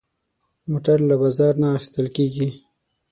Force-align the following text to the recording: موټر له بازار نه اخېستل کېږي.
موټر 0.69 0.97
له 1.09 1.15
بازار 1.21 1.53
نه 1.61 1.67
اخېستل 1.77 2.07
کېږي. 2.15 2.49